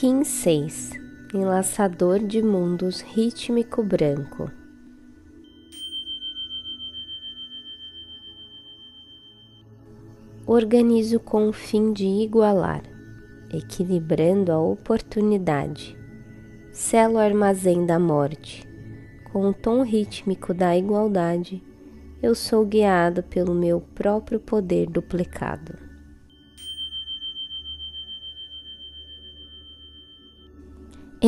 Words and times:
Kim 0.00 0.22
6 0.22 0.92
Enlaçador 1.34 2.20
de 2.20 2.40
mundos 2.40 3.00
rítmico 3.00 3.82
branco 3.82 4.48
Organizo 10.46 11.18
com 11.18 11.48
o 11.48 11.52
fim 11.52 11.92
de 11.92 12.06
igualar, 12.06 12.84
equilibrando 13.52 14.52
a 14.52 14.60
oportunidade. 14.60 15.98
Selo 16.70 17.14
o 17.14 17.18
armazém 17.18 17.84
da 17.84 17.98
morte. 17.98 18.64
Com 19.32 19.48
o 19.48 19.52
tom 19.52 19.82
rítmico 19.82 20.54
da 20.54 20.76
igualdade, 20.76 21.60
eu 22.22 22.36
sou 22.36 22.64
guiado 22.64 23.24
pelo 23.24 23.52
meu 23.52 23.80
próprio 23.80 24.38
poder 24.38 24.88
duplicado. 24.88 25.87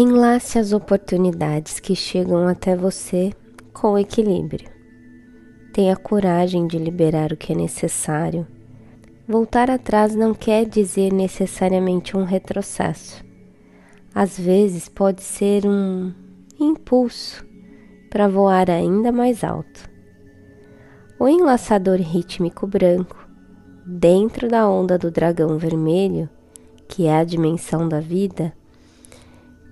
Enlace 0.03 0.59
as 0.59 0.73
oportunidades 0.73 1.79
que 1.79 1.95
chegam 1.95 2.49
até 2.49 2.75
você 2.75 3.35
com 3.71 3.99
equilíbrio. 3.99 4.67
Tenha 5.75 5.95
coragem 5.95 6.67
de 6.67 6.79
liberar 6.79 7.33
o 7.33 7.37
que 7.37 7.53
é 7.53 7.55
necessário. 7.55 8.47
Voltar 9.29 9.71
atrás 9.71 10.15
não 10.17 10.33
quer 10.33 10.65
dizer 10.65 11.13
necessariamente 11.13 12.17
um 12.17 12.25
retrocesso. 12.25 13.23
Às 14.15 14.41
vezes 14.41 14.89
pode 14.89 15.23
ser 15.23 15.67
um 15.67 16.15
impulso 16.59 17.47
para 18.09 18.27
voar 18.27 18.71
ainda 18.71 19.13
mais 19.13 19.45
alto. 19.45 19.87
O 21.19 21.29
enlaçador 21.29 21.99
rítmico 21.99 22.67
branco, 22.67 23.29
dentro 23.85 24.49
da 24.49 24.67
onda 24.67 24.97
do 24.97 25.11
dragão 25.11 25.59
vermelho, 25.59 26.27
que 26.89 27.05
é 27.05 27.19
a 27.19 27.23
dimensão 27.23 27.87
da 27.87 28.01
vida, 28.01 28.59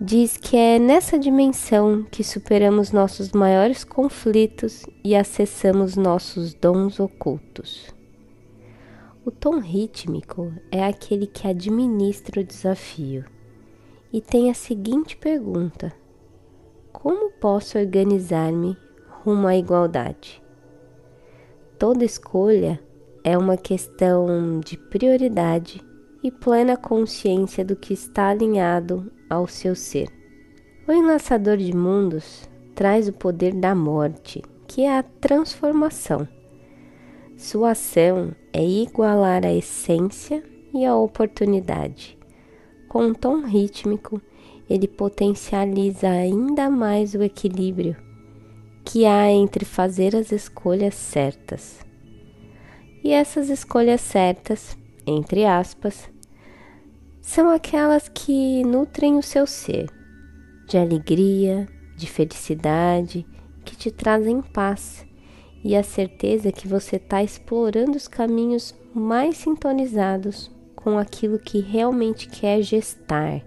diz 0.00 0.36
que 0.36 0.56
é 0.56 0.78
nessa 0.78 1.18
dimensão 1.18 2.04
que 2.04 2.22
superamos 2.22 2.92
nossos 2.92 3.32
maiores 3.32 3.82
conflitos 3.82 4.84
e 5.02 5.16
acessamos 5.16 5.96
nossos 5.96 6.54
dons 6.54 7.00
ocultos. 7.00 7.92
O 9.24 9.30
tom 9.30 9.58
rítmico 9.58 10.52
é 10.70 10.84
aquele 10.84 11.26
que 11.26 11.48
administra 11.48 12.41
o 12.41 12.44
desafio 12.44 13.24
e 14.12 14.20
tem 14.20 14.50
a 14.50 14.54
seguinte 14.54 15.16
pergunta: 15.16 15.92
Como 16.92 17.32
posso 17.32 17.76
organizar-me 17.76 18.76
rumo 19.24 19.48
à 19.48 19.56
igualdade? 19.56 20.41
Toda 21.76 22.04
escolha 22.04 22.80
é 23.24 23.36
uma 23.36 23.56
questão 23.56 24.60
de 24.60 24.76
prioridade 24.76 25.82
e 26.22 26.30
plena 26.30 26.77
consciência 26.77 27.64
do 27.64 27.77
que 27.77 27.92
está 27.92 28.28
alinhado 28.28 29.11
ao 29.28 29.47
seu 29.47 29.74
ser. 29.74 30.08
O 30.86 30.92
enlaçador 30.92 31.56
de 31.56 31.75
mundos 31.75 32.48
traz 32.75 33.08
o 33.08 33.12
poder 33.12 33.55
da 33.55 33.75
morte, 33.75 34.42
que 34.66 34.83
é 34.83 34.98
a 34.98 35.02
transformação. 35.02 36.27
Sua 37.36 37.70
ação 37.70 38.34
é 38.52 38.64
igualar 38.64 39.44
a 39.44 39.52
essência 39.52 40.42
e 40.75 40.84
a 40.84 40.97
oportunidade. 40.97 42.19
Com 42.88 43.06
um 43.06 43.14
tom 43.14 43.42
rítmico, 43.42 44.20
ele 44.69 44.88
potencializa 44.88 46.08
ainda 46.08 46.69
mais 46.69 47.14
o 47.14 47.22
equilíbrio 47.22 47.97
que 48.91 49.05
há 49.05 49.30
entre 49.30 49.66
fazer 49.66 50.16
as 50.16 50.32
escolhas 50.32 50.94
certas. 50.94 51.84
E 53.05 53.12
essas 53.12 53.50
escolhas 53.50 54.00
certas 54.00 54.78
entre 55.09 55.45
aspas, 55.45 56.11
são 57.20 57.51
aquelas 57.51 58.09
que 58.09 58.64
nutrem 58.64 59.17
o 59.17 59.23
seu 59.23 59.47
ser 59.47 59.91
de 60.67 60.77
alegria, 60.77 61.67
de 61.97 62.06
felicidade, 62.06 63.27
que 63.65 63.75
te 63.77 63.91
trazem 63.91 64.43
paz 64.43 65.06
e 65.65 65.75
a 65.75 65.82
certeza 65.82 66.53
que 66.53 66.69
você 66.69 66.97
está 66.97 67.22
explorando 67.22 67.97
os 67.97 68.06
caminhos 68.06 68.75
mais 68.94 69.38
sintonizados 69.38 70.50
com 70.77 70.99
aquilo 70.99 71.38
que 71.38 71.61
realmente 71.61 72.28
quer 72.28 72.62
gestar, 72.62 73.43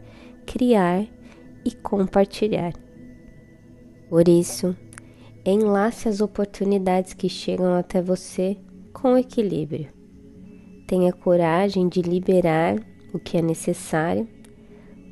criar 0.45 1.05
e 1.63 1.71
compartilhar. 1.71 2.73
Por 4.09 4.27
isso, 4.27 4.75
enlace 5.45 6.09
as 6.09 6.21
oportunidades 6.21 7.13
que 7.13 7.29
chegam 7.29 7.73
até 7.73 8.01
você 8.01 8.57
com 8.91 9.17
equilíbrio 9.17 10.00
tenha 10.91 11.13
coragem 11.13 11.87
de 11.87 12.01
liberar 12.01 12.75
o 13.13 13.17
que 13.17 13.37
é 13.37 13.41
necessário. 13.41 14.27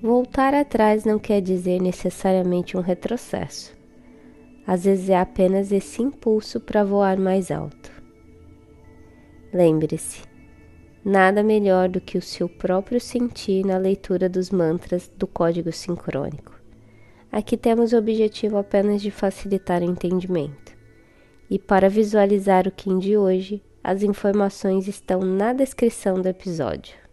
Voltar 0.02 0.54
atrás 0.54 1.06
não 1.06 1.18
quer 1.18 1.40
dizer 1.40 1.82
necessariamente 1.82 2.76
um 2.76 2.82
retrocesso. 2.82 3.74
Às 4.68 4.84
vezes 4.84 5.10
é 5.10 5.18
apenas 5.18 5.72
esse 5.72 6.02
impulso 6.02 6.60
para 6.60 6.84
voar 6.84 7.18
mais 7.18 7.50
alto. 7.50 7.90
Lembre-se, 9.54 10.24
nada 11.04 11.42
melhor 11.42 11.88
do 11.88 12.02
que 12.02 12.18
o 12.18 12.22
seu 12.22 12.50
próprio 12.50 13.00
sentir 13.00 13.66
na 13.66 13.78
leitura 13.78 14.28
dos 14.28 14.50
mantras 14.50 15.10
do 15.16 15.26
código 15.26 15.72
sincrônico. 15.72 16.60
Aqui 17.32 17.56
temos 17.56 17.94
o 17.94 17.98
objetivo 17.98 18.58
apenas 18.58 19.02
de 19.02 19.12
facilitar 19.12 19.82
o 19.82 19.86
entendimento. 19.86 20.74
E 21.50 21.58
para 21.58 21.88
visualizar 21.88 22.68
o 22.68 22.72
Kim 22.72 23.00
de 23.00 23.16
hoje, 23.16 23.64
as 23.84 24.04
informações 24.04 24.88
estão 24.88 25.22
na 25.22 25.54
descrição 25.54 26.22
do 26.22 26.28
episódio. 26.28 27.09